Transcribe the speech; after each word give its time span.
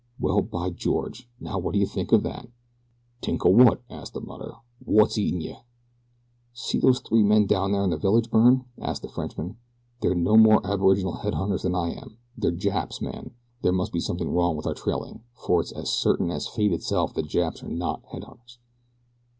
Well, 0.19 0.41
by 0.41 0.71
George! 0.71 1.29
Now 1.39 1.59
what 1.59 1.73
do 1.75 1.79
you 1.79 1.85
think 1.85 2.11
of 2.11 2.23
that?" 2.23 2.47
"Tink 3.21 3.45
o' 3.45 3.51
wot?" 3.51 3.81
asked 3.87 4.15
the 4.15 4.19
mucker. 4.19 4.55
"Wot's 4.83 5.15
eatin' 5.15 5.41
yeh?" 5.41 5.59
"See 6.53 6.79
those 6.79 6.99
three 7.01 7.21
men 7.21 7.45
down 7.45 7.71
there 7.71 7.83
in 7.83 7.91
the 7.91 7.97
village, 7.99 8.31
Byrne?" 8.31 8.65
asked 8.79 9.03
the 9.03 9.09
Frenchman. 9.09 9.57
"They're 9.99 10.15
no 10.15 10.37
more 10.37 10.59
aboriginal 10.65 11.17
headhunters 11.17 11.61
than 11.61 11.75
I 11.75 11.89
am 11.91 12.17
they're 12.35 12.49
Japs, 12.49 12.99
man. 12.99 13.35
There 13.61 13.71
must 13.73 13.93
be 13.93 13.99
something 13.99 14.29
wrong 14.33 14.55
with 14.57 14.65
our 14.65 14.73
trailing, 14.73 15.21
for 15.35 15.61
it's 15.61 15.71
as 15.71 15.91
certain 15.91 16.31
as 16.31 16.47
fate 16.47 16.73
itself 16.73 17.13
that 17.13 17.27
Japs 17.27 17.61
are 17.61 17.69
not 17.69 18.03
head 18.05 18.23
hunters." 18.23 18.57